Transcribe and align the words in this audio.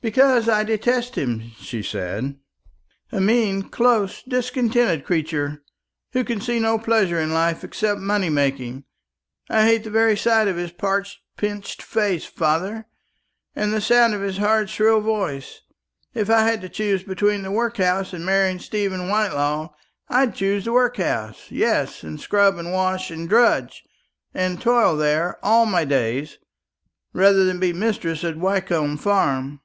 "Because 0.00 0.48
I 0.48 0.62
detest 0.62 1.16
him," 1.16 1.50
she 1.58 1.82
said; 1.82 2.36
"a 3.10 3.20
mean, 3.20 3.64
close, 3.64 4.22
discontented 4.22 5.04
creature, 5.04 5.64
who 6.12 6.22
can 6.22 6.40
see 6.40 6.60
no 6.60 6.78
pleasure 6.78 7.18
in 7.18 7.32
life 7.34 7.64
except 7.64 7.98
money 7.98 8.28
making. 8.30 8.84
I 9.50 9.66
hate 9.66 9.82
the 9.82 9.90
very 9.90 10.16
sight 10.16 10.46
of 10.46 10.54
his 10.56 10.70
pale 10.70 11.02
pinched 11.36 11.82
face, 11.82 12.24
father, 12.24 12.86
and 13.56 13.72
the 13.74 13.80
sound 13.80 14.14
of 14.14 14.20
his 14.20 14.36
hard 14.38 14.70
shrill 14.70 15.00
voice. 15.00 15.62
If 16.14 16.30
I 16.30 16.44
had 16.44 16.60
to 16.60 16.68
choose 16.68 17.02
between 17.02 17.42
the 17.42 17.50
workhouse 17.50 18.12
and 18.12 18.24
marrying 18.24 18.60
Stephen 18.60 19.08
Whitelaw, 19.08 19.70
I'd 20.08 20.32
choose 20.32 20.64
the 20.66 20.72
workhouse; 20.72 21.50
yes, 21.50 22.04
and 22.04 22.20
scrub, 22.20 22.56
and 22.56 22.72
wash, 22.72 23.10
and 23.10 23.28
drudge, 23.28 23.82
and 24.32 24.62
toil 24.62 24.96
there 24.96 25.40
all 25.44 25.66
my 25.66 25.84
days, 25.84 26.38
rather 27.12 27.42
than 27.44 27.58
be 27.58 27.72
mistress 27.72 28.22
of 28.22 28.36
Wyncomb 28.36 28.96
Farm." 28.98 29.60